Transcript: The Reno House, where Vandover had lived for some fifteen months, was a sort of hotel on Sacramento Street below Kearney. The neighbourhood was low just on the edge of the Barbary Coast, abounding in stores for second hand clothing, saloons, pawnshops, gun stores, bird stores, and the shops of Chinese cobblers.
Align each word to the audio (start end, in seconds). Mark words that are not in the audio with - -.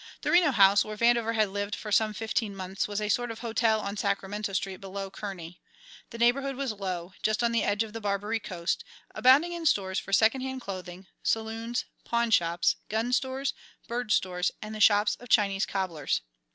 The 0.23 0.31
Reno 0.31 0.49
House, 0.49 0.83
where 0.83 0.97
Vandover 0.97 1.35
had 1.35 1.49
lived 1.49 1.75
for 1.75 1.91
some 1.91 2.15
fifteen 2.15 2.55
months, 2.55 2.87
was 2.87 2.99
a 2.99 3.07
sort 3.07 3.29
of 3.29 3.41
hotel 3.41 3.79
on 3.81 3.95
Sacramento 3.97 4.53
Street 4.53 4.77
below 4.77 5.11
Kearney. 5.11 5.61
The 6.09 6.17
neighbourhood 6.17 6.55
was 6.55 6.71
low 6.71 7.13
just 7.21 7.43
on 7.43 7.51
the 7.51 7.61
edge 7.61 7.83
of 7.83 7.93
the 7.93 8.01
Barbary 8.01 8.39
Coast, 8.39 8.83
abounding 9.13 9.53
in 9.53 9.67
stores 9.67 9.99
for 9.99 10.11
second 10.11 10.41
hand 10.41 10.59
clothing, 10.61 11.05
saloons, 11.21 11.85
pawnshops, 12.03 12.77
gun 12.89 13.13
stores, 13.13 13.53
bird 13.87 14.11
stores, 14.11 14.49
and 14.59 14.73
the 14.73 14.79
shops 14.79 15.17
of 15.19 15.29
Chinese 15.29 15.67
cobblers. 15.67 16.21